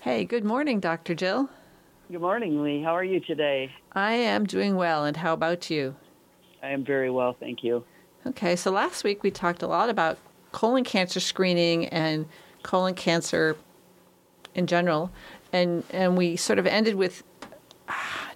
Hey, 0.00 0.24
good 0.24 0.44
morning, 0.44 0.78
Dr. 0.78 1.12
Jill. 1.14 1.50
Good 2.10 2.20
morning, 2.20 2.62
Lee. 2.62 2.82
How 2.82 2.92
are 2.92 3.02
you 3.02 3.18
today? 3.18 3.72
I 3.92 4.12
am 4.12 4.46
doing 4.46 4.76
well, 4.76 5.04
and 5.04 5.16
how 5.16 5.32
about 5.32 5.70
you? 5.70 5.96
I 6.62 6.68
am 6.68 6.84
very 6.84 7.10
well, 7.10 7.36
thank 7.38 7.64
you. 7.64 7.84
Okay, 8.24 8.54
so 8.54 8.70
last 8.70 9.02
week 9.02 9.24
we 9.24 9.32
talked 9.32 9.60
a 9.60 9.66
lot 9.66 9.90
about 9.90 10.16
colon 10.52 10.84
cancer 10.84 11.18
screening 11.18 11.86
and 11.86 12.26
colon 12.62 12.94
cancer 12.94 13.56
in 14.54 14.68
general, 14.68 15.10
and 15.52 15.82
and 15.90 16.16
we 16.16 16.36
sort 16.36 16.60
of 16.60 16.66
ended 16.66 16.94
with 16.94 17.24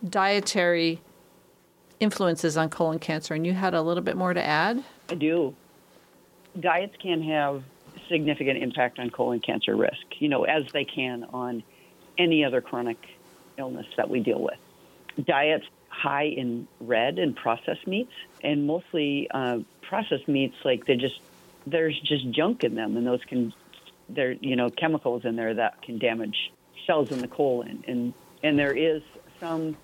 dietary 0.08 1.00
influences 2.00 2.56
on 2.56 2.70
colon 2.70 2.98
cancer, 2.98 3.34
and 3.34 3.46
you 3.46 3.52
had 3.52 3.72
a 3.72 3.82
little 3.82 4.02
bit 4.02 4.16
more 4.16 4.34
to 4.34 4.44
add. 4.44 4.82
I 5.08 5.14
do. 5.14 5.54
Diets 6.58 6.96
can 7.00 7.22
have 7.22 7.62
significant 8.10 8.62
impact 8.62 8.98
on 8.98 9.10
colon 9.10 9.40
cancer 9.40 9.76
risk, 9.76 10.02
you 10.18 10.28
know, 10.28 10.44
as 10.44 10.62
they 10.72 10.84
can 10.84 11.24
on 11.32 11.62
any 12.18 12.44
other 12.44 12.60
chronic 12.60 12.98
illness 13.58 13.86
that 13.96 14.08
we 14.08 14.20
deal 14.20 14.40
with. 14.40 15.26
Diets 15.26 15.64
high 15.88 16.24
in 16.24 16.66
red 16.80 17.18
and 17.18 17.36
processed 17.36 17.86
meats, 17.86 18.12
and 18.42 18.66
mostly 18.66 19.28
uh, 19.32 19.58
processed 19.82 20.28
meats, 20.28 20.56
like 20.64 20.84
they 20.86 20.94
just 20.94 21.20
there's 21.66 21.98
just 22.00 22.30
junk 22.30 22.64
in 22.64 22.74
them, 22.74 22.96
and 22.96 23.06
those 23.06 23.20
can 23.28 23.52
there 24.08 24.32
you 24.40 24.56
know 24.56 24.70
chemicals 24.70 25.22
in 25.24 25.36
there 25.36 25.54
that 25.54 25.74
can 25.82 25.98
damage 25.98 26.36
cells 26.86 27.08
in 27.10 27.20
the 27.20 27.28
colon, 27.28 27.82
and 27.86 28.14
and 28.42 28.58
there 28.58 28.74
is 28.76 29.02
some 29.38 29.76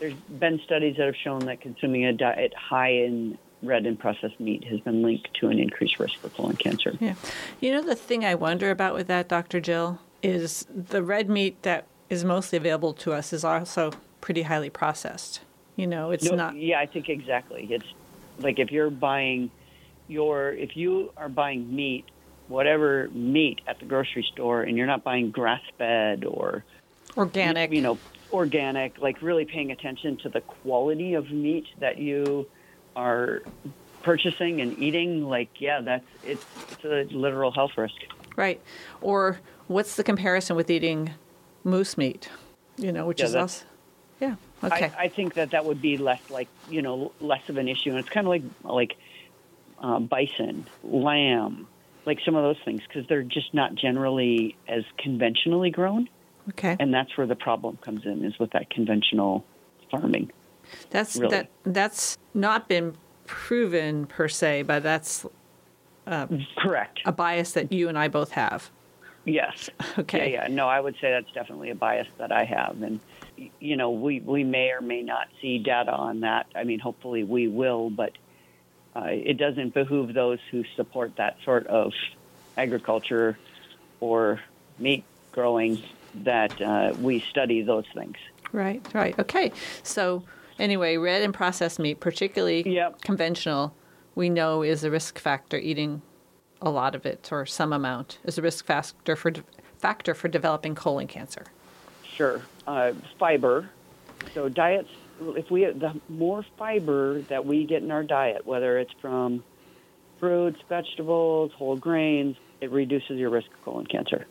there's 0.00 0.14
been 0.28 0.60
studies 0.64 0.94
that 0.98 1.06
have 1.06 1.14
shown 1.24 1.46
that 1.46 1.60
consuming 1.60 2.04
a 2.04 2.12
diet 2.12 2.52
high 2.56 2.90
in 2.90 3.38
red 3.62 3.86
and 3.86 3.98
processed 3.98 4.38
meat 4.38 4.64
has 4.64 4.80
been 4.80 5.02
linked 5.02 5.32
to 5.34 5.48
an 5.48 5.58
increased 5.58 5.98
risk 5.98 6.18
for 6.18 6.28
colon 6.30 6.56
cancer. 6.56 6.96
Yeah. 7.00 7.14
You 7.60 7.72
know, 7.72 7.82
the 7.82 7.94
thing 7.94 8.24
I 8.24 8.34
wonder 8.34 8.70
about 8.70 8.94
with 8.94 9.06
that, 9.08 9.28
Dr. 9.28 9.60
Jill, 9.60 9.98
is 10.22 10.66
the 10.74 11.02
red 11.02 11.28
meat 11.28 11.62
that 11.62 11.86
is 12.10 12.24
mostly 12.24 12.56
available 12.58 12.92
to 12.94 13.12
us 13.12 13.32
is 13.32 13.44
also 13.44 13.92
pretty 14.20 14.42
highly 14.42 14.70
processed. 14.70 15.40
You 15.76 15.86
know, 15.86 16.10
it's 16.10 16.24
No, 16.24 16.36
not. 16.36 16.56
Yeah, 16.56 16.78
I 16.80 16.86
think 16.86 17.08
exactly. 17.08 17.66
It's 17.70 17.86
like 18.38 18.58
if 18.58 18.70
you're 18.70 18.90
buying 18.90 19.50
your, 20.08 20.52
if 20.52 20.76
you 20.76 21.12
are 21.16 21.28
buying 21.28 21.74
meat, 21.74 22.04
whatever 22.48 23.08
meat 23.12 23.60
at 23.66 23.78
the 23.80 23.84
grocery 23.86 24.22
store, 24.32 24.62
and 24.62 24.76
you're 24.76 24.86
not 24.86 25.02
buying 25.02 25.30
grass 25.30 25.62
fed 25.78 26.24
or 26.24 26.64
Organic. 27.16 27.72
you 27.72 27.80
know, 27.82 27.98
organic, 28.32 28.98
like 29.00 29.20
really 29.22 29.44
paying 29.44 29.70
attention 29.72 30.16
to 30.18 30.28
the 30.28 30.40
quality 30.42 31.14
of 31.14 31.30
meat 31.30 31.66
that 31.80 31.98
you 31.98 32.46
are 32.96 33.42
purchasing 34.02 34.60
and 34.60 34.76
eating, 34.78 35.28
like 35.28 35.60
yeah, 35.60 35.80
that's 35.82 36.06
it's 36.24 36.44
it's 36.72 36.84
a 36.84 37.16
literal 37.16 37.52
health 37.52 37.72
risk. 37.76 37.94
Right. 38.34 38.60
Or 39.00 39.38
what's 39.68 39.96
the 39.96 40.02
comparison 40.02 40.56
with 40.56 40.70
eating 40.70 41.12
moose 41.62 41.96
meat? 41.96 42.28
You 42.76 42.92
know, 42.92 43.06
which 43.06 43.20
Yeah, 43.20 43.26
is 43.26 43.34
us. 43.36 43.64
Yeah. 44.20 44.36
Okay. 44.64 44.90
I, 44.96 45.04
I 45.04 45.08
think 45.08 45.34
that 45.34 45.50
that 45.50 45.64
would 45.64 45.82
be 45.82 45.98
less 45.98 46.20
like 46.30 46.48
you 46.70 46.82
know 46.82 47.12
less 47.20 47.48
of 47.48 47.58
an 47.58 47.68
issue, 47.68 47.90
and 47.90 47.98
it's 47.98 48.08
kind 48.08 48.26
of 48.26 48.30
like 48.30 48.42
like 48.64 48.96
uh, 49.78 50.00
bison, 50.00 50.66
lamb, 50.82 51.66
like 52.06 52.20
some 52.24 52.34
of 52.34 52.42
those 52.42 52.62
things 52.64 52.80
because 52.86 53.06
they're 53.08 53.22
just 53.22 53.52
not 53.52 53.74
generally 53.74 54.56
as 54.66 54.84
conventionally 54.98 55.70
grown, 55.70 56.08
okay. 56.50 56.76
and 56.80 56.94
that's 56.94 57.16
where 57.18 57.26
the 57.26 57.36
problem 57.36 57.76
comes 57.82 58.06
in 58.06 58.24
is 58.24 58.38
with 58.38 58.52
that 58.52 58.70
conventional 58.70 59.44
farming. 59.90 60.30
That's 60.90 61.16
really. 61.16 61.30
that. 61.30 61.50
That's 61.64 62.18
not 62.34 62.68
been 62.68 62.96
proven 63.26 64.06
per 64.06 64.28
se, 64.28 64.62
but 64.62 64.82
that's 64.82 65.26
Correct. 66.56 67.00
a 67.04 67.12
bias 67.12 67.52
that 67.52 67.72
you 67.72 67.88
and 67.88 67.98
I 67.98 68.08
both 68.08 68.32
have. 68.32 68.70
Yes. 69.24 69.70
Okay. 69.98 70.32
Yeah, 70.32 70.42
yeah. 70.42 70.54
No, 70.54 70.68
I 70.68 70.78
would 70.78 70.94
say 71.00 71.10
that's 71.10 71.32
definitely 71.32 71.70
a 71.70 71.74
bias 71.74 72.06
that 72.18 72.30
I 72.30 72.44
have, 72.44 72.82
and 72.82 73.00
you 73.60 73.76
know, 73.76 73.90
we 73.90 74.20
we 74.20 74.44
may 74.44 74.70
or 74.70 74.82
may 74.82 75.02
not 75.02 75.28
see 75.40 75.58
data 75.58 75.90
on 75.92 76.20
that. 76.20 76.46
I 76.54 76.64
mean, 76.64 76.78
hopefully 76.78 77.24
we 77.24 77.48
will, 77.48 77.88
but 77.88 78.12
uh, 78.94 79.06
it 79.06 79.38
doesn't 79.38 79.72
behoove 79.72 80.12
those 80.12 80.38
who 80.50 80.64
support 80.76 81.16
that 81.16 81.38
sort 81.44 81.66
of 81.66 81.92
agriculture 82.58 83.38
or 84.00 84.40
meat 84.78 85.04
growing 85.32 85.82
that 86.14 86.60
uh, 86.60 86.92
we 87.00 87.20
study 87.20 87.62
those 87.62 87.86
things. 87.94 88.16
Right. 88.52 88.86
Right. 88.94 89.18
Okay. 89.18 89.52
So 89.82 90.24
anyway, 90.58 90.96
red 90.96 91.22
and 91.22 91.32
processed 91.34 91.78
meat, 91.78 92.00
particularly 92.00 92.62
Yep. 92.68 93.00
conventional, 93.02 93.74
we 94.14 94.28
know 94.30 94.62
is 94.62 94.84
a 94.84 94.90
risk 94.90 95.18
factor. 95.18 95.58
Eating 95.58 96.02
a 96.62 96.70
lot 96.70 96.94
of 96.94 97.04
it 97.04 97.28
or 97.30 97.44
some 97.44 97.72
amount 97.72 98.18
is 98.24 98.38
a 98.38 98.42
risk 98.42 98.64
factor 98.64 99.14
for 99.14 99.30
de- 99.30 99.42
factor 99.78 100.14
for 100.14 100.28
developing 100.28 100.74
colon 100.74 101.06
cancer. 101.06 101.44
Sure. 102.04 102.42
Uh, 102.66 102.92
fiber. 103.18 103.68
So 104.34 104.48
diets. 104.48 104.88
If 105.20 105.50
we 105.50 105.64
the 105.64 105.98
more 106.08 106.44
fiber 106.58 107.22
that 107.22 107.46
we 107.46 107.64
get 107.64 107.82
in 107.82 107.90
our 107.90 108.02
diet, 108.02 108.46
whether 108.46 108.78
it's 108.78 108.92
from 109.00 109.42
fruits, 110.18 110.60
vegetables, 110.68 111.52
whole 111.52 111.76
grains, 111.76 112.36
it 112.60 112.70
reduces 112.70 113.18
your 113.18 113.30
risk 113.30 113.48
of 113.52 113.64
colon 113.64 113.86
cancer. 113.86 114.26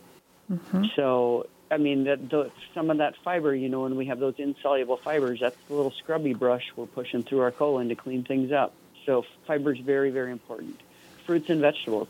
So, 0.96 1.48
I 1.72 1.78
mean, 1.78 2.04
the, 2.04 2.18
the, 2.18 2.52
some 2.74 2.90
of 2.92 2.98
that 3.00 3.16
fiber, 3.24 3.56
you 3.56 3.70
know, 3.70 3.82
when 3.82 3.96
we 3.96 4.06
have 4.06 4.20
those 4.20 4.36
insoluble 4.38 4.98
fibers, 4.98 5.40
that's 5.40 5.58
the 5.68 5.74
little 5.74 5.92
scrubby 5.92 6.34
brush 6.34 6.64
we're 6.76 6.86
pushing 6.86 7.24
through 7.24 7.40
our 7.40 7.52
colon 7.52 7.90
to 7.90 7.96
clean 7.96 8.24
things 8.24 8.52
up. 8.52 8.74
So, 9.06 9.26
fiber 9.48 9.74
is 9.74 9.80
very, 9.80 10.12
very 10.12 10.32
important. 10.32 10.80
Fruits 11.26 11.50
and 11.50 11.62
vegetables. 11.62 12.08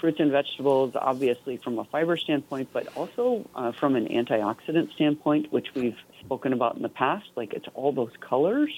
Fruits 0.00 0.20
and 0.20 0.30
vegetables, 0.30 0.94
obviously, 0.94 1.56
from 1.56 1.78
a 1.78 1.84
fiber 1.84 2.16
standpoint, 2.16 2.68
but 2.72 2.94
also 2.96 3.48
uh, 3.54 3.72
from 3.72 3.96
an 3.96 4.08
antioxidant 4.08 4.92
standpoint, 4.94 5.52
which 5.52 5.68
we've 5.74 5.96
spoken 6.20 6.52
about 6.52 6.76
in 6.76 6.82
the 6.82 6.88
past. 6.88 7.28
Like 7.34 7.54
it's 7.54 7.66
all 7.74 7.92
those 7.92 8.12
colors, 8.20 8.70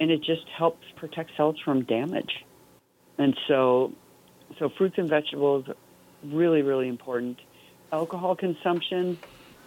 and 0.00 0.10
it 0.10 0.22
just 0.22 0.48
helps 0.48 0.84
protect 0.96 1.36
cells 1.36 1.58
from 1.60 1.84
damage. 1.84 2.44
And 3.18 3.36
so, 3.46 3.92
so 4.58 4.68
fruits 4.70 4.98
and 4.98 5.08
vegetables, 5.08 5.66
really, 6.24 6.62
really 6.62 6.88
important. 6.88 7.38
Alcohol 7.92 8.34
consumption, 8.34 9.18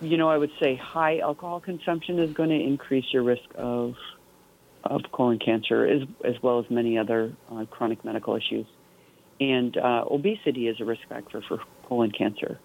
you 0.01 0.17
know, 0.17 0.29
I 0.29 0.37
would 0.37 0.51
say 0.59 0.75
high 0.75 1.19
alcohol 1.19 1.59
consumption 1.59 2.19
is 2.19 2.33
going 2.33 2.49
to 2.49 2.59
increase 2.59 3.05
your 3.11 3.23
risk 3.23 3.45
of 3.55 3.95
of 4.83 5.01
colon 5.11 5.39
cancer, 5.39 5.85
as 5.85 6.03
as 6.23 6.35
well 6.41 6.59
as 6.59 6.65
many 6.69 6.97
other 6.97 7.33
uh, 7.51 7.65
chronic 7.65 8.05
medical 8.05 8.35
issues. 8.35 8.65
And 9.39 9.77
uh, 9.77 10.05
obesity 10.09 10.67
is 10.67 10.79
a 10.79 10.85
risk 10.85 11.01
factor 11.09 11.41
for 11.47 11.59
colon 11.87 12.11
cancer. 12.11 12.59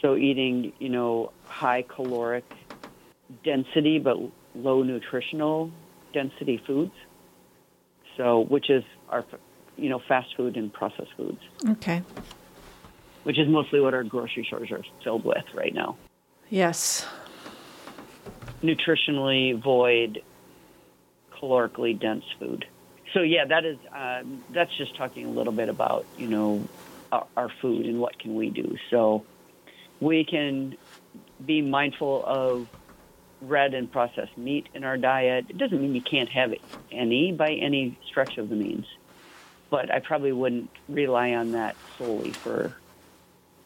So 0.00 0.16
eating, 0.16 0.72
you 0.78 0.88
know, 0.88 1.32
high 1.46 1.82
caloric 1.82 2.44
density 3.44 3.98
but 3.98 4.16
low 4.54 4.82
nutritional 4.82 5.70
density 6.12 6.60
foods. 6.66 6.92
So, 8.16 8.40
which 8.40 8.68
is 8.68 8.84
our, 9.08 9.24
you 9.76 9.88
know, 9.88 10.00
fast 10.06 10.36
food 10.36 10.56
and 10.56 10.70
processed 10.72 11.12
foods, 11.16 11.40
Okay. 11.66 12.02
which 13.22 13.38
is 13.38 13.48
mostly 13.48 13.80
what 13.80 13.94
our 13.94 14.04
grocery 14.04 14.44
stores 14.44 14.70
are 14.70 14.82
filled 15.02 15.24
with 15.24 15.44
right 15.54 15.72
now. 15.72 15.96
Yes. 16.52 17.06
Nutritionally 18.62 19.58
void, 19.58 20.22
calorically 21.34 21.98
dense 21.98 22.26
food. 22.38 22.66
So 23.14 23.22
yeah, 23.22 23.46
that 23.46 23.64
is 23.64 23.78
um, 23.90 24.44
that's 24.50 24.76
just 24.76 24.94
talking 24.94 25.24
a 25.24 25.30
little 25.30 25.54
bit 25.54 25.70
about 25.70 26.04
you 26.18 26.26
know 26.26 26.62
our, 27.10 27.26
our 27.38 27.48
food 27.62 27.86
and 27.86 28.00
what 28.00 28.18
can 28.18 28.34
we 28.34 28.50
do. 28.50 28.76
So 28.90 29.24
we 29.98 30.24
can 30.24 30.76
be 31.42 31.62
mindful 31.62 32.22
of 32.26 32.68
red 33.40 33.72
and 33.72 33.90
processed 33.90 34.36
meat 34.36 34.68
in 34.74 34.84
our 34.84 34.98
diet. 34.98 35.46
It 35.48 35.56
doesn't 35.56 35.80
mean 35.80 35.94
you 35.94 36.02
can't 36.02 36.28
have 36.28 36.52
any 36.90 37.32
by 37.32 37.52
any 37.52 37.98
stretch 38.06 38.36
of 38.36 38.50
the 38.50 38.56
means, 38.56 38.84
but 39.70 39.90
I 39.90 40.00
probably 40.00 40.32
wouldn't 40.32 40.68
rely 40.86 41.32
on 41.32 41.52
that 41.52 41.76
solely 41.96 42.32
for 42.32 42.74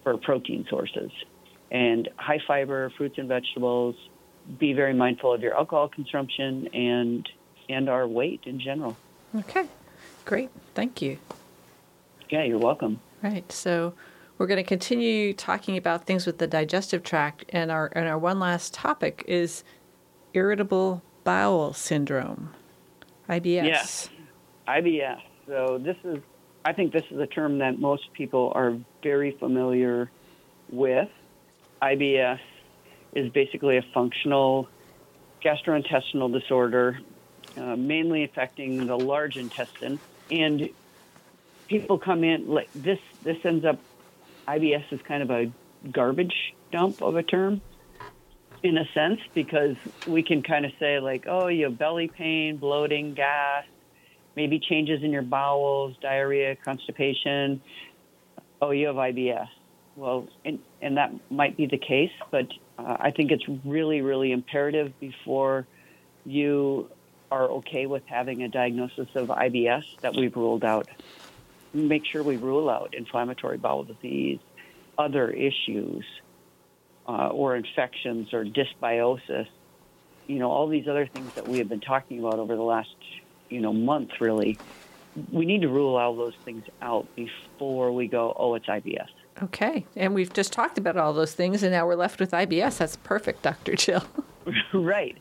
for 0.04 0.16
protein 0.16 0.66
sources. 0.70 1.10
And 1.70 2.08
high 2.16 2.40
fiber 2.46 2.90
fruits 2.96 3.18
and 3.18 3.28
vegetables. 3.28 3.96
Be 4.58 4.72
very 4.72 4.94
mindful 4.94 5.32
of 5.32 5.42
your 5.42 5.56
alcohol 5.56 5.88
consumption 5.88 6.68
and 6.72 7.28
and 7.68 7.88
our 7.88 8.06
weight 8.06 8.42
in 8.44 8.60
general. 8.60 8.96
Okay. 9.34 9.66
Great. 10.24 10.50
Thank 10.74 11.02
you. 11.02 11.18
Yeah, 12.30 12.44
you're 12.44 12.58
welcome. 12.58 13.00
Right. 13.22 13.50
So 13.50 13.94
we're 14.38 14.46
going 14.46 14.62
to 14.62 14.68
continue 14.68 15.32
talking 15.32 15.76
about 15.76 16.04
things 16.04 16.26
with 16.26 16.38
the 16.38 16.46
digestive 16.46 17.02
tract, 17.02 17.44
and 17.48 17.70
our 17.70 17.90
and 17.94 18.06
our 18.06 18.18
one 18.18 18.38
last 18.38 18.74
topic 18.74 19.24
is 19.26 19.64
irritable 20.34 21.02
bowel 21.24 21.72
syndrome, 21.72 22.50
IBS. 23.28 23.66
Yes. 23.66 24.08
IBS. 24.68 25.20
So 25.46 25.78
this 25.82 25.96
is, 26.04 26.18
I 26.64 26.72
think 26.72 26.92
this 26.92 27.04
is 27.10 27.18
a 27.18 27.26
term 27.26 27.58
that 27.58 27.78
most 27.78 28.12
people 28.12 28.52
are 28.54 28.76
very 29.02 29.36
familiar 29.38 30.10
with. 30.70 31.08
IBS 31.82 32.40
is 33.14 33.30
basically 33.30 33.76
a 33.76 33.82
functional 33.94 34.68
gastrointestinal 35.42 36.32
disorder, 36.32 36.98
uh, 37.56 37.76
mainly 37.76 38.24
affecting 38.24 38.86
the 38.86 38.96
large 38.96 39.36
intestine. 39.36 39.98
And 40.30 40.70
people 41.68 41.98
come 41.98 42.24
in 42.24 42.48
like 42.48 42.70
this. 42.74 42.98
This 43.22 43.38
ends 43.44 43.64
up 43.64 43.78
IBS 44.48 44.92
is 44.92 45.00
kind 45.02 45.22
of 45.22 45.30
a 45.30 45.50
garbage 45.90 46.54
dump 46.72 47.02
of 47.02 47.16
a 47.16 47.22
term 47.22 47.60
in 48.62 48.78
a 48.78 48.86
sense 48.92 49.20
because 49.34 49.76
we 50.06 50.22
can 50.22 50.42
kind 50.42 50.64
of 50.64 50.72
say 50.78 50.98
like, 51.00 51.26
oh, 51.28 51.48
you 51.48 51.64
have 51.64 51.78
belly 51.78 52.08
pain, 52.08 52.56
bloating, 52.56 53.14
gas, 53.14 53.64
maybe 54.34 54.58
changes 54.58 55.02
in 55.02 55.12
your 55.12 55.22
bowels, 55.22 55.96
diarrhea, 56.00 56.56
constipation. 56.56 57.60
Oh, 58.60 58.70
you 58.70 58.86
have 58.88 58.96
IBS. 58.96 59.48
Well, 59.96 60.28
and, 60.44 60.58
and 60.82 60.98
that 60.98 61.10
might 61.30 61.56
be 61.56 61.66
the 61.66 61.78
case, 61.78 62.12
but 62.30 62.48
uh, 62.78 62.98
I 63.00 63.10
think 63.10 63.32
it's 63.32 63.44
really, 63.64 64.02
really 64.02 64.30
imperative 64.30 64.92
before 65.00 65.66
you 66.26 66.90
are 67.30 67.48
okay 67.48 67.86
with 67.86 68.02
having 68.06 68.42
a 68.42 68.48
diagnosis 68.48 69.08
of 69.14 69.28
IBS 69.28 69.84
that 70.02 70.14
we've 70.14 70.36
ruled 70.36 70.64
out. 70.64 70.88
Make 71.72 72.04
sure 72.04 72.22
we 72.22 72.36
rule 72.36 72.68
out 72.68 72.94
inflammatory 72.94 73.56
bowel 73.56 73.84
disease, 73.84 74.38
other 74.98 75.30
issues, 75.30 76.04
uh, 77.08 77.28
or 77.28 77.56
infections 77.56 78.34
or 78.34 78.44
dysbiosis. 78.44 79.48
You 80.26 80.38
know, 80.38 80.50
all 80.50 80.68
these 80.68 80.88
other 80.88 81.06
things 81.06 81.32
that 81.34 81.48
we 81.48 81.58
have 81.58 81.68
been 81.68 81.80
talking 81.80 82.18
about 82.18 82.38
over 82.38 82.54
the 82.54 82.62
last, 82.62 82.94
you 83.48 83.60
know, 83.60 83.72
month 83.72 84.20
really. 84.20 84.58
We 85.32 85.46
need 85.46 85.62
to 85.62 85.68
rule 85.68 85.96
all 85.96 86.14
those 86.14 86.34
things 86.44 86.64
out 86.82 87.06
before 87.16 87.92
we 87.92 88.06
go, 88.06 88.34
oh, 88.36 88.54
it's 88.54 88.66
IBS. 88.66 89.08
Okay. 89.42 89.84
And 89.96 90.14
we've 90.14 90.32
just 90.32 90.52
talked 90.52 90.78
about 90.78 90.96
all 90.96 91.12
those 91.12 91.34
things, 91.34 91.62
and 91.62 91.72
now 91.72 91.86
we're 91.86 91.94
left 91.94 92.20
with 92.20 92.30
IBS. 92.30 92.78
That's 92.78 92.96
perfect, 92.96 93.42
Dr. 93.42 93.74
Jill. 93.76 94.04
right. 94.72 95.16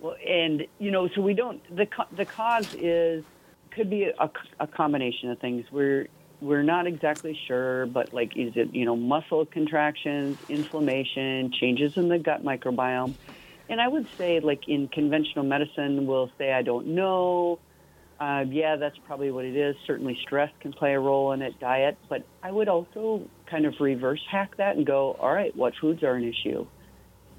Well, 0.00 0.16
and, 0.26 0.66
you 0.78 0.90
know, 0.90 1.08
so 1.08 1.20
we 1.20 1.34
don't, 1.34 1.60
the, 1.74 1.86
the 2.16 2.24
cause 2.24 2.74
is, 2.74 3.24
could 3.70 3.90
be 3.90 4.04
a, 4.04 4.30
a 4.60 4.66
combination 4.66 5.30
of 5.30 5.38
things. 5.38 5.66
We're, 5.70 6.08
we're 6.40 6.62
not 6.62 6.86
exactly 6.86 7.38
sure, 7.46 7.86
but 7.86 8.14
like, 8.14 8.36
is 8.36 8.52
it, 8.56 8.74
you 8.74 8.84
know, 8.84 8.96
muscle 8.96 9.44
contractions, 9.44 10.38
inflammation, 10.48 11.52
changes 11.52 11.96
in 11.96 12.08
the 12.08 12.18
gut 12.18 12.44
microbiome? 12.44 13.14
And 13.68 13.80
I 13.80 13.88
would 13.88 14.06
say, 14.16 14.40
like, 14.40 14.66
in 14.66 14.88
conventional 14.88 15.44
medicine, 15.44 16.06
we'll 16.06 16.30
say, 16.38 16.52
I 16.52 16.62
don't 16.62 16.88
know. 16.88 17.58
Uh, 18.20 18.44
yeah, 18.48 18.74
that's 18.76 18.98
probably 19.06 19.30
what 19.30 19.44
it 19.44 19.56
is. 19.56 19.76
Certainly, 19.86 20.18
stress 20.22 20.50
can 20.60 20.72
play 20.72 20.94
a 20.94 21.00
role 21.00 21.32
in 21.32 21.42
it, 21.42 21.58
diet. 21.60 21.96
But 22.08 22.24
I 22.42 22.50
would 22.50 22.68
also 22.68 23.22
kind 23.46 23.64
of 23.64 23.74
reverse 23.80 24.22
hack 24.28 24.56
that 24.56 24.76
and 24.76 24.84
go, 24.84 25.16
all 25.20 25.32
right, 25.32 25.54
what 25.56 25.74
foods 25.80 26.02
are 26.02 26.14
an 26.14 26.24
issue? 26.24 26.66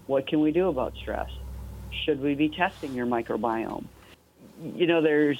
What 0.08 0.26
can 0.28 0.40
we 0.40 0.52
do 0.52 0.70
about 0.70 0.94
stress? 0.96 1.30
Should 2.06 2.22
we 2.22 2.34
be 2.34 2.50
testing 2.50 2.94
your 2.94 3.06
microbiome? 3.06 3.86
You 4.76 4.88
know, 4.88 5.02
there's 5.02 5.40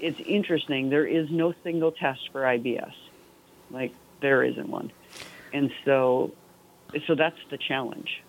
it's 0.00 0.20
interesting. 0.20 0.90
There 0.90 1.06
is 1.06 1.28
no 1.30 1.54
single 1.62 1.92
test 1.92 2.28
for 2.32 2.42
IBS. 2.42 2.92
Like 3.70 3.94
there 4.20 4.42
isn't 4.42 4.68
one. 4.68 4.92
And 5.52 5.70
so 5.84 6.32
so 7.06 7.14
that's 7.14 7.38
the 7.50 7.58
challenge. 7.58 8.22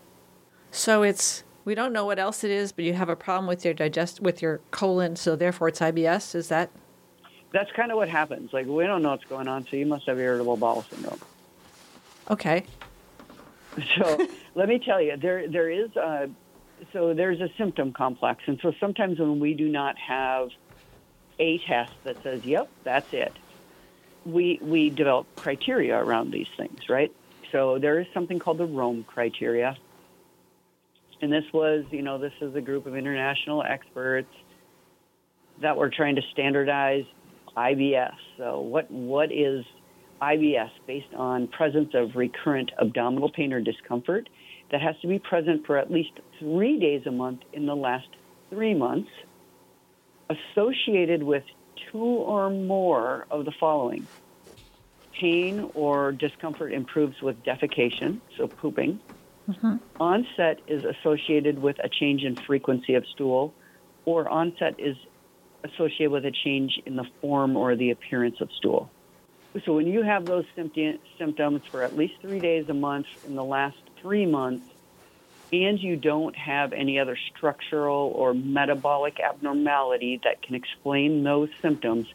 So 0.72 1.04
it's 1.04 1.44
we 1.65 1.75
don't 1.75 1.94
know 1.94 2.06
what 2.06 2.19
else 2.19 2.44
it 2.44 2.51
is, 2.51 2.71
but 2.71 2.86
you 2.86 2.94
have 2.94 3.10
a 3.10 3.15
problem 3.15 3.48
with 3.48 3.63
your 3.63 3.74
digest 3.74 4.19
with 4.19 4.42
your 4.42 4.60
colon, 4.71 5.15
so 5.15 5.36
therefore 5.36 5.69
it's 5.69 5.80
IBS. 5.80 6.36
Is 6.36 6.50
that? 6.50 6.69
That's 7.51 7.71
kind 7.71 7.92
of 7.92 7.98
what 7.98 8.10
happens. 8.10 8.51
Like 8.51 8.68
we 8.68 8.86
don't 8.86 9.01
know 9.01 9.12
what's 9.12 9.25
going 9.25 9.48
on, 9.48 9.65
so 9.69 9.75
you 9.75 9.86
must 9.86 10.06
have 10.07 10.19
irritable 10.19 10.57
bowel 10.57 10.83
syndrome. 10.89 11.19
Okay. 12.30 12.65
So 13.98 14.27
let 14.56 14.68
me 14.68 14.80
tell 14.80 15.01
you, 15.01 15.18
there 15.18 15.48
there 15.48 15.69
is 15.69 15.95
a 15.95 16.30
so 16.92 17.13
there's 17.13 17.39
a 17.39 17.50
symptom 17.57 17.94
complex, 17.94 18.44
and 18.48 18.60
so 18.62 18.74
sometimes 18.80 19.19
when 19.19 19.39
we 19.39 19.54
do 19.54 19.69
not 19.69 19.98
have 19.98 20.50
a 21.39 21.60
test 21.60 21.94
that 22.04 22.21
says, 22.24 22.44
"Yep, 22.44 22.69
that's 22.83 23.13
it," 23.13 23.33
we 24.25 24.60
we 24.62 24.89
develop 24.89 25.27
criteria 25.36 25.98
around 25.98 26.31
these 26.31 26.50
things, 26.57 26.89
right? 26.89 27.13
So 27.51 27.77
there 27.77 28.00
is 28.00 28.07
something 28.13 28.39
called 28.39 28.57
the 28.57 28.65
Rome 28.65 29.06
criteria, 29.07 29.77
and 31.24 31.31
this 31.31 31.46
was, 31.54 31.86
you 31.90 32.02
know, 32.02 32.18
this 32.18 32.34
is 32.42 32.54
a 32.54 32.60
group 32.60 32.86
of 32.86 32.98
international 32.98 33.64
experts 33.64 34.28
that 35.62 35.78
were 35.78 35.90
trying 35.90 36.18
to 36.18 36.22
standardize 36.34 37.06
IBS. 37.56 38.12
So 38.38 38.60
what 38.60 38.92
what 38.92 39.31
is 39.31 39.64
IBS 40.22 40.70
based 40.86 41.14
on 41.16 41.48
presence 41.48 41.92
of 41.94 42.10
recurrent 42.16 42.72
abdominal 42.81 43.31
pain 43.31 43.54
or 43.54 43.62
discomfort 43.62 44.28
that 44.72 44.81
has 44.81 44.96
to 45.02 45.08
be 45.08 45.18
present 45.18 45.66
for 45.66 45.78
at 45.78 45.90
least 45.90 46.12
three 46.40 46.78
days 46.78 47.04
a 47.08 47.12
month 47.12 47.40
in 47.54 47.68
the 47.68 47.75
last 47.75 48.08
three 48.50 48.74
months, 48.74 49.10
associated 50.30 51.24
with 51.24 51.44
two 51.90 52.00
or 52.00 52.50
more 52.50 53.28
of 53.31 53.46
the 53.46 53.54
following. 53.62 54.10
Pain 55.22 55.70
or 55.74 56.12
discomfort 56.12 56.74
improves 56.74 57.16
with 57.22 57.38
defecation, 57.44 58.20
so 58.38 58.48
pooping. 58.48 59.00
Mm-hmm. 59.50 59.75
Onset 60.00 60.62
is 60.68 60.84
associated 60.86 61.60
with 61.60 61.75
a 61.84 61.90
change 61.90 62.22
in 62.24 62.38
frequency 62.48 62.95
of 62.95 63.04
stool, 63.13 63.54
or 64.06 64.30
onset 64.30 64.75
is 64.80 64.95
associated 65.66 66.12
with 66.12 66.25
a 66.25 66.31
change 66.44 66.72
in 66.86 66.95
the 66.95 67.06
form 67.22 67.56
or 67.56 67.75
the 67.75 67.92
appearance 67.92 68.36
of 68.42 68.50
stool. 68.57 68.90
So 69.66 69.74
when 69.74 69.88
you 69.88 70.01
have 70.01 70.25
those 70.25 70.45
symptoms 70.56 71.62
for 71.69 71.84
at 71.84 71.95
least 71.95 72.13
three 72.22 72.40
days 72.40 72.66
a 72.69 72.74
month 72.74 73.06
in 73.24 73.36
the 73.36 73.44
last 73.44 73.78
three 74.01 74.25
months, 74.25 74.66
and 75.51 75.78
you 75.80 75.96
don't 75.96 76.36
have 76.36 76.74
any 76.74 76.98
other 76.98 77.16
structural 77.38 78.12
or 78.16 78.34
metabolic 78.34 79.18
abnormality 79.19 80.19
that 80.24 80.42
can 80.42 80.56
explain 80.56 81.24
those 81.24 81.50
symptoms, 81.62 82.07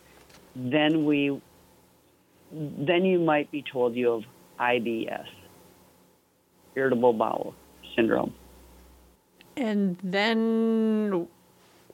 then 0.57 1.05
we 1.05 1.41
then 2.51 3.05
you 3.05 3.21
might 3.21 3.51
be 3.53 3.63
told 3.73 3.95
you 3.95 4.11
have 4.11 4.23
IBS, 4.59 5.27
irritable 6.79 7.13
bowel 7.13 7.55
syndrome. 7.95 8.33
And 9.57 9.99
then 10.03 11.27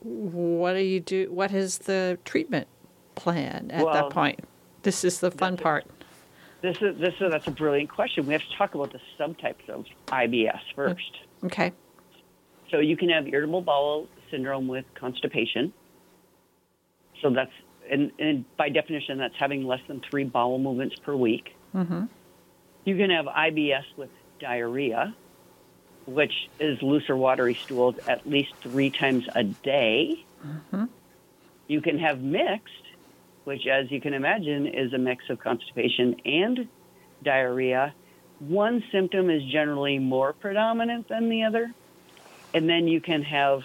what 0.01 0.73
do 0.73 0.81
you 0.81 0.99
do? 0.99 1.31
What 1.31 1.51
is 1.51 1.79
the 1.79 2.19
treatment 2.25 2.67
plan 3.15 3.71
at 3.71 3.83
well, 3.83 3.93
that 3.93 4.09
point? 4.11 4.39
This 4.83 5.03
is 5.03 5.19
the 5.19 5.31
fun 5.31 5.57
part. 5.57 5.85
This 6.61 6.77
is 6.81 6.97
this 6.99 7.15
is 7.19 7.31
that's 7.31 7.47
a 7.47 7.51
brilliant 7.51 7.89
question. 7.89 8.25
We 8.27 8.33
have 8.33 8.43
to 8.43 8.57
talk 8.57 8.75
about 8.75 8.91
the 8.91 8.99
subtypes 9.19 9.67
of 9.69 9.85
IBS 10.07 10.61
first. 10.75 11.19
Okay. 11.43 11.73
So 12.71 12.79
you 12.79 12.95
can 12.95 13.09
have 13.09 13.27
irritable 13.27 13.61
bowel 13.61 14.07
syndrome 14.29 14.67
with 14.67 14.85
constipation. 14.93 15.73
So 17.21 17.29
that's 17.31 17.51
and, 17.89 18.11
and 18.19 18.45
by 18.57 18.69
definition 18.69 19.17
that's 19.17 19.35
having 19.39 19.65
less 19.65 19.81
than 19.87 20.01
three 20.09 20.23
bowel 20.23 20.59
movements 20.59 20.95
per 21.03 21.15
week. 21.15 21.55
Mm-hmm. 21.73 22.05
You 22.85 22.97
can 22.97 23.09
have 23.09 23.25
IBS 23.25 23.85
with 23.97 24.09
diarrhea, 24.39 25.15
which 26.05 26.49
is 26.59 26.81
loose 26.81 27.09
or 27.09 27.17
watery 27.17 27.55
stools 27.55 27.95
at 28.07 28.27
least 28.27 28.53
three 28.61 28.89
times 28.89 29.25
a 29.35 29.43
day. 29.43 30.23
Mm-hmm. 30.45 30.85
You 31.67 31.81
can 31.81 31.97
have 31.99 32.21
mixed, 32.21 32.73
which, 33.43 33.65
as 33.67 33.89
you 33.91 33.99
can 33.99 34.13
imagine, 34.13 34.67
is 34.67 34.93
a 34.93 34.97
mix 34.97 35.29
of 35.29 35.39
constipation 35.39 36.15
and 36.25 36.67
diarrhea. 37.23 37.93
One 38.39 38.83
symptom 38.91 39.29
is 39.29 39.43
generally 39.51 39.97
more 39.97 40.33
predominant 40.33 41.07
than 41.07 41.29
the 41.29 41.43
other. 41.43 41.73
And 42.53 42.69
then 42.69 42.87
you 42.87 43.01
can 43.01 43.23
have 43.23 43.63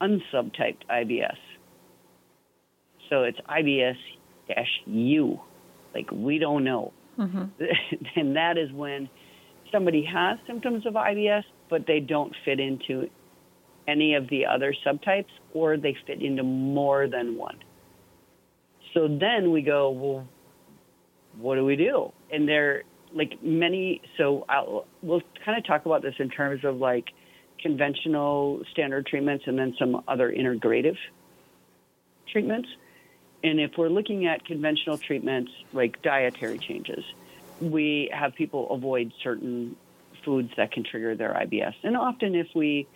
unsubtyped 0.00 0.86
IBS. 0.90 1.36
So 3.08 3.24
it's 3.24 3.38
IBS 3.40 3.96
U. 4.86 5.40
Like, 5.94 6.10
we 6.12 6.38
don't 6.38 6.64
know. 6.64 6.92
Mm-hmm. 7.18 7.64
and 8.16 8.36
that 8.36 8.58
is 8.58 8.72
when 8.72 9.08
somebody 9.74 10.04
has 10.04 10.38
symptoms 10.46 10.86
of 10.86 10.94
IBS, 10.94 11.42
but 11.68 11.86
they 11.86 11.98
don't 11.98 12.32
fit 12.44 12.60
into 12.60 13.10
any 13.88 14.14
of 14.14 14.28
the 14.30 14.46
other 14.46 14.72
subtypes, 14.86 15.32
or 15.52 15.76
they 15.76 15.96
fit 16.06 16.22
into 16.22 16.42
more 16.42 17.08
than 17.08 17.36
one. 17.36 17.58
So 18.94 19.08
then 19.08 19.50
we 19.50 19.62
go, 19.62 19.90
well, 19.90 20.28
what 21.36 21.56
do 21.56 21.64
we 21.64 21.74
do? 21.76 22.12
And 22.32 22.48
there, 22.48 22.84
like 23.12 23.42
many, 23.42 24.00
so 24.16 24.46
I'll, 24.48 24.86
we'll 25.02 25.22
kind 25.44 25.58
of 25.58 25.66
talk 25.66 25.84
about 25.84 26.02
this 26.02 26.14
in 26.18 26.30
terms 26.30 26.64
of 26.64 26.76
like 26.76 27.06
conventional 27.60 28.62
standard 28.70 29.06
treatments 29.06 29.44
and 29.46 29.58
then 29.58 29.74
some 29.78 30.02
other 30.06 30.30
integrative 30.30 30.96
treatments. 32.30 32.68
And 33.42 33.60
if 33.60 33.72
we're 33.76 33.88
looking 33.88 34.26
at 34.26 34.44
conventional 34.46 34.96
treatments 34.96 35.50
like 35.72 36.00
dietary 36.02 36.58
changes, 36.58 37.04
we 37.60 38.10
have 38.12 38.34
people 38.34 38.70
avoid 38.70 39.12
certain 39.22 39.76
foods 40.24 40.50
that 40.56 40.72
can 40.72 40.84
trigger 40.84 41.14
their 41.14 41.32
IBS. 41.34 41.74
And 41.82 41.96
often 41.96 42.34
if 42.34 42.48
we 42.54 42.86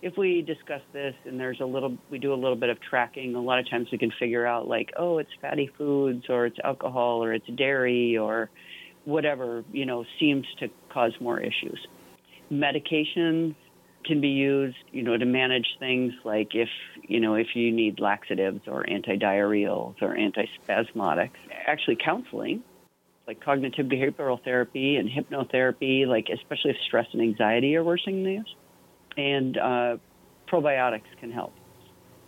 if 0.00 0.16
we 0.16 0.42
discuss 0.42 0.82
this 0.92 1.14
and 1.24 1.40
there's 1.40 1.60
a 1.60 1.64
little, 1.64 1.96
we 2.10 2.18
do 2.18 2.32
a 2.32 2.36
little 2.36 2.56
bit 2.56 2.68
of 2.68 2.80
tracking, 2.80 3.34
a 3.34 3.40
lot 3.40 3.58
of 3.58 3.68
times 3.68 3.88
we 3.90 3.98
can 3.98 4.12
figure 4.18 4.46
out 4.46 4.68
like, 4.68 4.92
oh, 4.96 5.18
it's 5.18 5.30
fatty 5.40 5.70
foods 5.76 6.26
or 6.28 6.46
it's 6.46 6.58
alcohol 6.62 7.22
or 7.22 7.32
it's 7.32 7.46
dairy 7.48 8.16
or 8.16 8.48
whatever, 9.04 9.64
you 9.72 9.86
know, 9.86 10.04
seems 10.20 10.46
to 10.60 10.68
cause 10.90 11.12
more 11.20 11.40
issues. 11.40 11.84
Medications 12.52 13.56
can 14.04 14.20
be 14.20 14.28
used, 14.28 14.76
you 14.92 15.02
know, 15.02 15.16
to 15.16 15.26
manage 15.26 15.66
things 15.78 16.12
like 16.24 16.54
if, 16.54 16.68
you 17.02 17.18
know, 17.18 17.34
if 17.34 17.48
you 17.54 17.72
need 17.72 17.98
laxatives 17.98 18.60
or 18.68 18.84
antidiarrheals 18.84 20.00
or 20.00 20.16
antispasmodics. 20.16 21.30
Actually, 21.66 21.96
counseling, 21.96 22.62
like 23.28 23.44
cognitive 23.44 23.86
behavioral 23.86 24.42
therapy 24.42 24.96
and 24.96 25.08
hypnotherapy, 25.08 26.06
like 26.06 26.26
especially 26.34 26.72
if 26.72 26.76
stress 26.86 27.06
and 27.12 27.22
anxiety 27.22 27.76
are 27.76 27.84
worsening 27.84 28.24
these 28.24 28.54
and 29.18 29.58
uh, 29.58 29.96
probiotics 30.50 31.02
can 31.20 31.30
help 31.30 31.52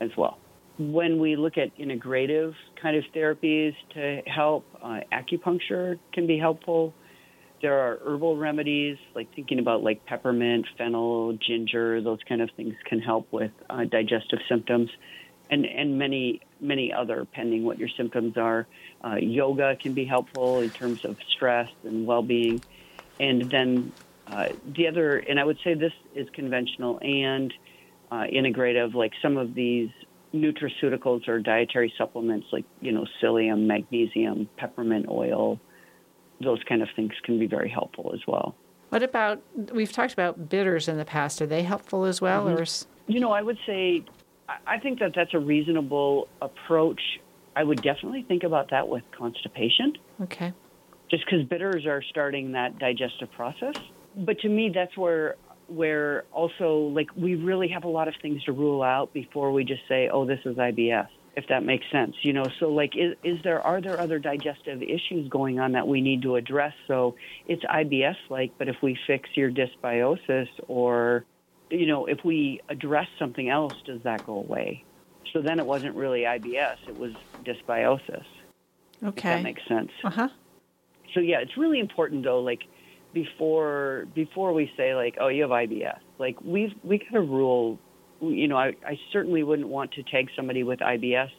as 0.01 0.11
well. 0.19 0.39
When 0.79 1.19
we 1.19 1.37
look 1.37 1.57
at 1.57 1.77
integrative 1.79 2.55
kind 2.81 2.97
of 2.97 3.05
therapies 3.15 3.75
to 3.95 4.23
help, 4.27 4.67
uh, 4.83 5.01
acupuncture 5.13 5.99
can 6.13 6.27
be 6.27 6.39
helpful. 6.39 6.95
There 7.63 7.79
are 7.79 7.99
herbal 8.05 8.37
remedies, 8.37 8.97
like 9.15 9.35
thinking 9.35 9.59
about 9.59 9.83
like 9.83 10.05
peppermint, 10.07 10.67
fennel, 10.79 11.39
ginger, 11.47 12.03
those 12.03 12.19
kind 12.29 12.41
of 12.41 12.51
things 12.57 12.75
can 12.87 13.01
help 13.01 13.31
with 13.33 13.53
uh, 13.69 13.85
digestive 13.85 14.39
symptoms, 14.49 14.89
and 15.51 15.67
and 15.67 15.99
many 15.99 16.41
many 16.61 16.93
other, 16.93 17.27
pending 17.35 17.65
what 17.65 17.79
your 17.79 17.91
symptoms 17.97 18.39
are. 18.39 18.67
Uh, 19.03 19.17
yoga 19.17 19.77
can 19.77 19.95
be 19.95 20.05
helpful 20.05 20.61
in 20.61 20.71
terms 20.71 21.05
of 21.05 21.17
stress 21.35 21.71
and 21.85 22.07
well-being, 22.07 22.61
and 23.19 23.51
then 23.51 23.93
uh, 24.27 24.49
the 24.75 24.87
other, 24.87 25.19
and 25.19 25.41
I 25.41 25.45
would 25.45 25.59
say 25.65 25.75
this 25.75 25.93
is 26.15 26.29
conventional 26.33 26.99
and 27.01 27.53
uh, 28.13 28.25
integrative, 28.25 28.95
like 28.95 29.13
some 29.23 29.37
of 29.37 29.55
these 29.55 29.89
nutraceuticals 30.35 31.27
or 31.29 31.41
dietary 31.41 31.93
supplements, 31.97 32.47
like 32.53 32.65
you 32.81 32.93
know 32.93 33.07
psyllium, 33.21 33.67
magnesium, 33.67 34.49
peppermint 34.57 35.07
oil 35.09 35.59
those 36.41 36.63
kind 36.65 36.83
of 36.83 36.89
things 36.97 37.13
can 37.23 37.39
be 37.39 37.47
very 37.47 37.69
helpful 37.69 38.13
as 38.15 38.21
well. 38.27 38.55
What 38.89 39.03
about 39.03 39.43
we've 39.73 39.93
talked 39.93 40.13
about 40.13 40.49
bitters 40.49 40.89
in 40.89 40.97
the 40.97 41.05
past? 41.05 41.41
Are 41.41 41.47
they 41.47 41.63
helpful 41.63 42.05
as 42.05 42.21
well, 42.21 42.47
mm-hmm. 42.47 42.63
or 42.63 43.13
you 43.13 43.21
know, 43.21 43.31
I 43.31 43.43
would 43.43 43.59
say 43.67 44.05
I 44.67 44.79
think 44.79 44.99
that 44.99 45.13
that's 45.15 45.35
a 45.35 45.39
reasonable 45.39 46.29
approach. 46.43 47.21
I 47.57 47.65
would 47.65 47.83
definitely 47.83 48.25
think 48.27 48.43
about 48.43 48.71
that 48.71 48.89
with 48.89 49.03
constipation. 49.17 49.95
Okay. 50.23 50.53
Just 51.11 51.25
because 51.25 51.47
bitters 51.47 51.87
are 51.87 52.03
starting 52.09 52.53
that 52.53 52.79
digestive 52.79 53.31
process, 53.33 53.75
but 54.17 54.39
to 54.41 54.49
me, 54.49 54.71
that's 54.75 54.97
where 54.97 55.37
where 55.67 56.25
also 56.33 56.91
like 56.95 57.09
we 57.17 57.37
really 57.37 57.69
have 57.69 57.85
a 57.85 57.89
lot 57.89 58.09
of 58.09 58.15
things 58.23 58.43
to 58.45 58.53
rule 58.53 58.83
out 58.83 59.13
before 59.13 59.53
we 59.53 59.65
just 59.65 59.83
say, 59.89 60.09
oh, 60.13 60.27
this 60.27 60.41
is 60.45 60.57
IBS 60.57 61.09
if 61.37 61.45
that 61.49 61.65
makes 61.65 61.85
sense. 61.93 62.15
You 62.23 62.33
know, 62.33 62.49
so 62.59 62.67
like, 62.67 62.93
is, 62.97 63.17
is 63.23 63.39
there 63.45 63.61
are 63.61 63.81
there 63.81 64.01
other 64.01 64.19
digestive 64.19 64.83
issues 64.83 65.29
going 65.29 65.59
on 65.59 65.73
that 65.73 65.87
we 65.87 66.01
need 66.01 66.23
to 66.23 66.37
address? 66.37 66.73
So 66.87 67.17
it's 67.47 67.65
IBS 67.65 68.17
like, 68.29 68.53
but 68.59 68.69
if 68.69 68.77
we 68.83 68.99
fix 69.07 69.29
your 69.35 69.51
dysbiosis 69.51 70.49
or, 70.69 71.25
you 71.71 71.87
know, 71.87 72.07
if 72.07 72.19
we 72.25 72.61
address 72.69 73.07
something 73.19 73.49
else, 73.49 73.75
does 73.87 74.01
that 74.05 74.25
go 74.25 74.35
away? 74.35 74.85
So 75.33 75.41
then 75.41 75.59
it 75.59 75.67
wasn't 75.67 75.97
really 75.97 76.23
IBS; 76.23 76.77
it 76.89 76.99
was 76.99 77.13
dysbiosis. 77.45 78.25
Okay, 79.03 79.29
that 79.29 79.43
makes 79.43 79.63
sense. 79.67 79.91
Uh 80.05 80.11
huh. 80.11 80.29
So 81.15 81.21
yeah, 81.21 81.41
it's 81.41 81.57
really 81.57 81.81
important 81.81 82.25
though, 82.25 82.41
like 82.41 82.63
before 83.13 84.07
before 84.15 84.53
we 84.53 84.71
say 84.77 84.95
like, 84.95 85.17
oh, 85.21 85.29
you 85.29 85.43
have 85.43 85.51
IBS, 85.51 85.99
like 86.19 86.41
we've 86.43 86.73
we 86.83 86.99
got 86.99 87.13
to 87.13 87.21
rule 87.21 87.79
you 88.21 88.49
know, 88.49 88.57
I, 88.57 88.75
I 88.87 88.99
certainly 89.13 89.43
wouldn't 89.43 89.69
want 89.69 89.93
to 89.93 90.03
tag 90.03 90.29
somebody 90.37 90.63
with 90.63 90.81
IBS 90.81 91.31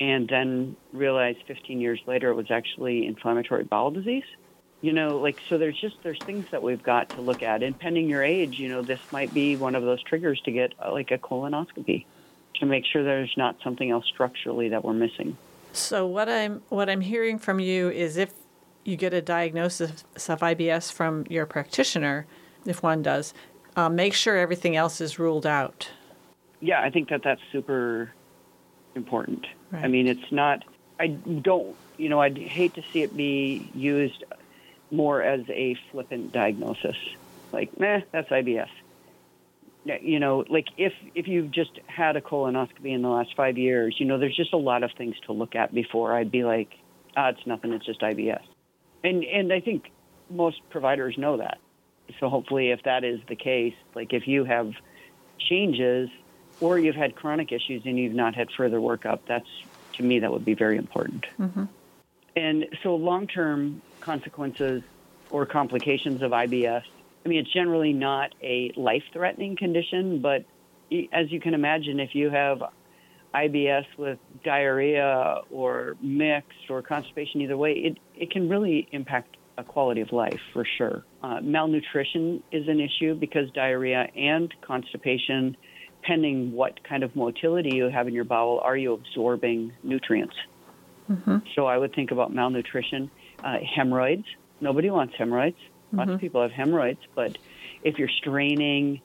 and 0.00 0.28
then 0.28 0.76
realize 0.92 1.36
15 1.46 1.80
years 1.80 2.00
later 2.06 2.30
it 2.30 2.34
was 2.34 2.50
actually 2.50 3.06
inflammatory 3.06 3.64
bowel 3.64 3.90
disease. 3.90 4.24
You 4.80 4.92
know, 4.92 5.18
like 5.18 5.40
so. 5.48 5.58
There's 5.58 5.78
just 5.80 5.96
there's 6.04 6.20
things 6.24 6.46
that 6.52 6.62
we've 6.62 6.82
got 6.84 7.10
to 7.14 7.20
look 7.20 7.42
at, 7.42 7.64
and 7.64 7.76
pending 7.76 8.08
your 8.08 8.22
age, 8.22 8.60
you 8.60 8.68
know, 8.68 8.80
this 8.80 9.00
might 9.10 9.34
be 9.34 9.56
one 9.56 9.74
of 9.74 9.82
those 9.82 10.00
triggers 10.04 10.40
to 10.42 10.52
get 10.52 10.72
uh, 10.80 10.92
like 10.92 11.10
a 11.10 11.18
colonoscopy 11.18 12.04
to 12.58 12.66
make 12.66 12.84
sure 12.84 13.02
there's 13.02 13.34
not 13.36 13.56
something 13.62 13.90
else 13.90 14.06
structurally 14.06 14.68
that 14.68 14.84
we're 14.84 14.92
missing. 14.92 15.36
So 15.72 16.06
what 16.06 16.28
I'm 16.28 16.62
what 16.68 16.88
I'm 16.88 17.00
hearing 17.00 17.38
from 17.38 17.60
you 17.60 17.90
is 17.90 18.16
if 18.16 18.32
you 18.84 18.96
get 18.96 19.12
a 19.12 19.20
diagnosis 19.20 20.04
of 20.28 20.40
IBS 20.40 20.92
from 20.92 21.26
your 21.28 21.46
practitioner, 21.46 22.26
if 22.64 22.82
one 22.82 23.02
does, 23.02 23.34
uh, 23.76 23.88
make 23.88 24.14
sure 24.14 24.36
everything 24.36 24.76
else 24.76 25.00
is 25.00 25.18
ruled 25.18 25.46
out 25.46 25.90
yeah, 26.60 26.82
I 26.82 26.90
think 26.90 27.08
that 27.10 27.22
that's 27.22 27.40
super 27.52 28.12
important. 28.94 29.46
Right. 29.70 29.84
I 29.84 29.88
mean, 29.88 30.06
it's 30.06 30.32
not. 30.32 30.64
I 30.98 31.08
don't. 31.08 31.74
You 31.96 32.08
know, 32.08 32.20
I'd 32.20 32.38
hate 32.38 32.74
to 32.74 32.82
see 32.92 33.02
it 33.02 33.16
be 33.16 33.68
used 33.74 34.24
more 34.90 35.22
as 35.22 35.42
a 35.50 35.76
flippant 35.90 36.32
diagnosis, 36.32 36.96
like, 37.52 37.78
meh, 37.78 38.00
that's 38.12 38.30
IBS. 38.30 38.68
You 40.02 40.20
know, 40.20 40.44
like 40.48 40.68
if 40.76 40.92
if 41.14 41.28
you've 41.28 41.50
just 41.50 41.78
had 41.86 42.16
a 42.16 42.20
colonoscopy 42.20 42.94
in 42.94 43.02
the 43.02 43.08
last 43.08 43.34
five 43.36 43.58
years, 43.58 43.96
you 43.98 44.06
know, 44.06 44.18
there's 44.18 44.36
just 44.36 44.52
a 44.52 44.58
lot 44.58 44.82
of 44.82 44.90
things 44.92 45.16
to 45.26 45.32
look 45.32 45.54
at 45.54 45.74
before 45.74 46.14
I'd 46.14 46.30
be 46.30 46.44
like, 46.44 46.74
ah, 47.16 47.28
it's 47.28 47.46
nothing, 47.46 47.72
it's 47.72 47.86
just 47.86 48.00
IBS. 48.00 48.42
And 49.04 49.24
and 49.24 49.52
I 49.52 49.60
think 49.60 49.90
most 50.30 50.60
providers 50.70 51.16
know 51.16 51.38
that. 51.38 51.58
So 52.20 52.28
hopefully, 52.28 52.70
if 52.70 52.82
that 52.84 53.04
is 53.04 53.20
the 53.28 53.36
case, 53.36 53.74
like 53.94 54.12
if 54.12 54.26
you 54.26 54.44
have 54.44 54.72
changes 55.38 56.10
or 56.60 56.78
you've 56.78 56.96
had 56.96 57.14
chronic 57.14 57.52
issues 57.52 57.82
and 57.84 57.98
you've 57.98 58.14
not 58.14 58.34
had 58.34 58.50
further 58.50 58.78
workup, 58.78 59.20
that's 59.26 59.48
to 59.94 60.02
me 60.02 60.18
that 60.20 60.32
would 60.32 60.44
be 60.44 60.54
very 60.54 60.76
important. 60.76 61.26
Mm-hmm. 61.38 61.64
And 62.36 62.66
so 62.82 62.94
long-term 62.94 63.82
consequences 64.00 64.82
or 65.30 65.46
complications 65.46 66.22
of 66.22 66.30
IBS. 66.30 66.84
I 67.24 67.28
mean, 67.28 67.40
it's 67.40 67.52
generally 67.52 67.92
not 67.92 68.34
a 68.42 68.72
life-threatening 68.76 69.56
condition, 69.56 70.20
but 70.22 70.44
as 71.12 71.30
you 71.30 71.40
can 71.40 71.54
imagine, 71.54 72.00
if 72.00 72.14
you 72.14 72.30
have 72.30 72.62
IBS 73.34 73.84
with 73.98 74.18
diarrhea 74.44 75.42
or 75.50 75.96
mixed 76.00 76.70
or 76.70 76.80
constipation, 76.82 77.42
either 77.42 77.56
way, 77.56 77.72
it, 77.72 77.98
it 78.16 78.30
can 78.30 78.48
really 78.48 78.88
impact 78.92 79.36
a 79.58 79.64
quality 79.64 80.00
of 80.00 80.12
life 80.12 80.40
for 80.52 80.64
sure. 80.78 81.04
Uh, 81.22 81.40
malnutrition 81.42 82.42
is 82.52 82.68
an 82.68 82.80
issue 82.80 83.14
because 83.14 83.50
diarrhea 83.50 84.08
and 84.16 84.54
constipation 84.62 85.56
depending 86.00 86.52
what 86.52 86.82
kind 86.84 87.02
of 87.02 87.14
motility 87.16 87.74
you 87.74 87.88
have 87.88 88.08
in 88.08 88.14
your 88.14 88.24
bowel, 88.24 88.60
are 88.62 88.76
you 88.76 88.92
absorbing 88.92 89.72
nutrients? 89.82 90.34
Mm-hmm. 91.10 91.38
So 91.54 91.66
I 91.66 91.76
would 91.76 91.94
think 91.94 92.10
about 92.10 92.32
malnutrition, 92.32 93.10
uh, 93.42 93.56
hemorrhoids. 93.74 94.24
Nobody 94.60 94.90
wants 94.90 95.14
hemorrhoids. 95.18 95.56
Mm-hmm. 95.88 95.98
Lots 95.98 96.10
of 96.10 96.20
people 96.20 96.42
have 96.42 96.52
hemorrhoids, 96.52 97.00
but 97.14 97.36
if 97.82 97.98
you're 97.98 98.08
straining, 98.08 99.00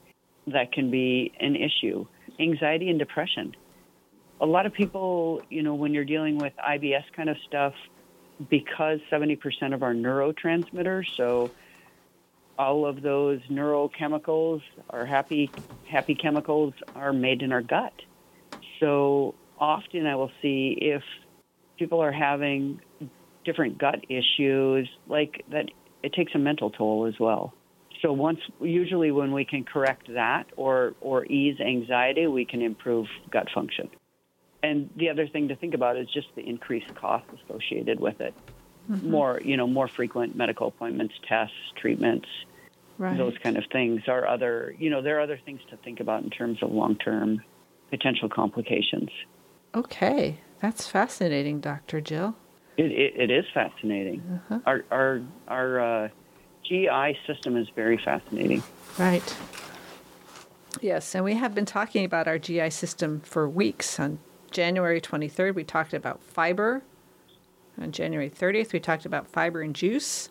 that 0.46 0.72
can 0.72 0.90
be 0.90 1.32
an 1.40 1.56
issue. 1.56 2.06
Anxiety 2.38 2.90
and 2.90 2.98
depression. 2.98 3.52
A 4.40 4.46
lot 4.46 4.66
of 4.66 4.72
people, 4.72 5.40
you 5.48 5.62
know, 5.62 5.74
when 5.74 5.94
you're 5.94 6.04
dealing 6.04 6.38
with 6.38 6.52
IBS 6.58 7.04
kind 7.16 7.30
of 7.30 7.36
stuff, 7.46 7.72
because 8.50 8.98
70% 9.10 9.38
of 9.72 9.82
our 9.82 9.94
neurotransmitters, 9.94 11.04
so 11.16 11.52
all 12.58 12.86
of 12.86 13.02
those 13.02 13.40
neurochemicals 13.50 14.60
or 14.90 15.06
happy 15.06 15.50
happy 15.90 16.14
chemicals 16.14 16.72
are 16.94 17.12
made 17.12 17.42
in 17.42 17.52
our 17.52 17.62
gut. 17.62 17.92
So 18.80 19.34
often 19.58 20.06
I 20.06 20.16
will 20.16 20.30
see 20.40 20.76
if 20.80 21.02
people 21.78 22.00
are 22.00 22.12
having 22.12 22.80
different 23.44 23.78
gut 23.78 24.04
issues 24.08 24.88
like 25.06 25.44
that 25.50 25.66
it 26.04 26.12
takes 26.12 26.34
a 26.34 26.38
mental 26.38 26.70
toll 26.70 27.06
as 27.06 27.18
well. 27.18 27.54
So 28.02 28.12
once 28.12 28.40
usually 28.60 29.10
when 29.10 29.32
we 29.32 29.44
can 29.44 29.64
correct 29.64 30.12
that 30.12 30.46
or 30.56 30.94
or 31.00 31.24
ease 31.24 31.58
anxiety, 31.60 32.26
we 32.26 32.44
can 32.44 32.60
improve 32.60 33.06
gut 33.30 33.48
function. 33.54 33.88
And 34.62 34.90
the 34.96 35.10
other 35.10 35.26
thing 35.26 35.48
to 35.48 35.56
think 35.56 35.74
about 35.74 35.96
is 35.96 36.08
just 36.12 36.28
the 36.36 36.42
increased 36.46 36.94
cost 36.94 37.26
associated 37.36 38.00
with 38.00 38.20
it 38.20 38.34
mm-hmm. 38.90 39.10
more, 39.10 39.40
you 39.44 39.56
know, 39.56 39.66
more 39.66 39.88
frequent 39.88 40.36
medical 40.36 40.68
appointments, 40.68 41.14
tests, 41.28 41.54
treatments, 41.76 42.28
right. 42.98 43.16
those 43.16 43.34
kind 43.42 43.56
of 43.56 43.64
things 43.72 44.02
are 44.08 44.26
other, 44.26 44.74
you 44.78 44.90
know, 44.90 45.02
there 45.02 45.18
are 45.18 45.20
other 45.20 45.40
things 45.44 45.60
to 45.70 45.76
think 45.78 46.00
about 46.00 46.22
in 46.22 46.30
terms 46.30 46.62
of 46.62 46.70
long-term 46.72 47.42
potential 47.90 48.28
complications. 48.28 49.10
Okay, 49.74 50.40
that's 50.60 50.86
fascinating, 50.88 51.60
Dr. 51.60 52.00
Jill. 52.00 52.36
It, 52.76 52.90
it, 52.90 53.14
it 53.16 53.30
is 53.30 53.44
fascinating. 53.54 54.20
Uh-huh. 54.50 54.60
Our 54.66 54.84
our 54.90 55.22
our 55.48 55.80
uh, 55.80 56.08
GI 56.64 57.18
system 57.26 57.56
is 57.56 57.68
very 57.74 57.98
fascinating. 57.98 58.62
Right. 58.98 59.36
Yes, 60.80 61.14
and 61.14 61.24
we 61.24 61.34
have 61.34 61.54
been 61.54 61.66
talking 61.66 62.04
about 62.04 62.26
our 62.26 62.38
GI 62.38 62.70
system 62.70 63.20
for 63.20 63.48
weeks. 63.48 63.98
On 64.00 64.18
January 64.50 65.00
23rd, 65.00 65.54
we 65.54 65.64
talked 65.64 65.94
about 65.94 66.20
fiber 66.22 66.82
on 67.80 67.92
January 67.92 68.30
30th, 68.30 68.72
we 68.72 68.80
talked 68.80 69.04
about 69.04 69.26
fiber 69.26 69.60
and 69.62 69.74
juice. 69.74 70.30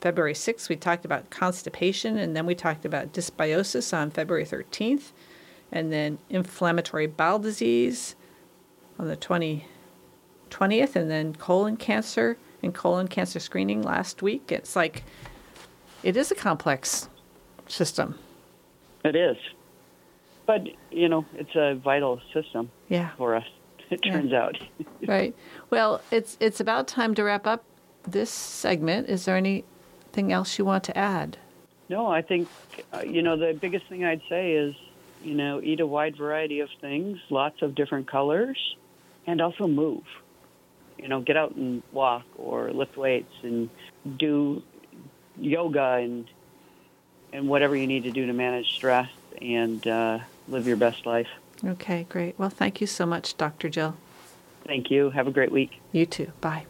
February 0.00 0.32
6th, 0.34 0.68
we 0.68 0.76
talked 0.76 1.04
about 1.04 1.28
constipation, 1.30 2.16
and 2.16 2.36
then 2.36 2.46
we 2.46 2.54
talked 2.54 2.84
about 2.84 3.12
dysbiosis 3.12 3.96
on 3.96 4.10
February 4.10 4.44
13th, 4.44 5.10
and 5.72 5.92
then 5.92 6.18
inflammatory 6.30 7.06
bowel 7.06 7.40
disease 7.40 8.14
on 8.98 9.08
the 9.08 9.16
20, 9.16 9.66
20th, 10.52 10.96
and 10.96 11.10
then 11.10 11.34
colon 11.34 11.76
cancer 11.76 12.36
and 12.62 12.74
colon 12.74 13.08
cancer 13.08 13.40
screening 13.40 13.82
last 13.82 14.22
week. 14.22 14.52
It's 14.52 14.76
like, 14.76 15.04
it 16.02 16.16
is 16.16 16.30
a 16.30 16.34
complex 16.34 17.08
system. 17.68 18.18
It 19.04 19.16
is. 19.16 19.36
But, 20.46 20.68
you 20.90 21.08
know, 21.08 21.24
it's 21.34 21.54
a 21.54 21.74
vital 21.74 22.20
system 22.32 22.70
yeah. 22.88 23.10
for 23.16 23.34
us 23.34 23.46
it 23.92 24.02
turns 24.02 24.32
yeah. 24.32 24.42
out. 24.42 24.58
right. 25.06 25.34
Well, 25.70 26.00
it's 26.10 26.36
it's 26.40 26.60
about 26.60 26.88
time 26.88 27.14
to 27.14 27.22
wrap 27.22 27.46
up 27.46 27.64
this 28.04 28.30
segment. 28.30 29.08
Is 29.08 29.24
there 29.26 29.36
anything 29.36 30.32
else 30.32 30.58
you 30.58 30.64
want 30.64 30.84
to 30.84 30.96
add? 30.98 31.36
No, 31.88 32.06
I 32.06 32.22
think, 32.22 32.48
uh, 32.92 33.02
you 33.02 33.22
know, 33.22 33.36
the 33.36 33.52
biggest 33.52 33.86
thing 33.86 34.04
I'd 34.04 34.22
say 34.28 34.52
is, 34.52 34.74
you 35.22 35.34
know, 35.34 35.60
eat 35.62 35.80
a 35.80 35.86
wide 35.86 36.16
variety 36.16 36.60
of 36.60 36.70
things, 36.80 37.18
lots 37.28 37.60
of 37.60 37.74
different 37.74 38.06
colors, 38.06 38.56
and 39.26 39.40
also 39.42 39.66
move. 39.66 40.04
You 41.02 41.08
know, 41.08 41.20
get 41.20 41.36
out 41.36 41.54
and 41.56 41.82
walk 41.92 42.24
or 42.38 42.72
lift 42.72 42.96
weights 42.96 43.32
and 43.42 43.68
do 44.16 44.62
yoga 45.36 45.94
and 45.94 46.26
and 47.32 47.48
whatever 47.48 47.74
you 47.74 47.86
need 47.86 48.04
to 48.04 48.10
do 48.10 48.26
to 48.26 48.32
manage 48.32 48.72
stress 48.72 49.10
and 49.40 49.86
uh, 49.86 50.18
live 50.48 50.66
your 50.66 50.76
best 50.76 51.06
life. 51.06 51.28
Okay, 51.64 52.06
great. 52.08 52.38
Well, 52.38 52.50
thank 52.50 52.80
you 52.80 52.86
so 52.86 53.06
much, 53.06 53.36
Dr. 53.36 53.68
Jill. 53.68 53.96
Thank 54.64 54.90
you. 54.90 55.10
Have 55.10 55.26
a 55.26 55.32
great 55.32 55.50
week. 55.50 55.80
You 55.92 56.06
too. 56.06 56.32
Bye. 56.40 56.66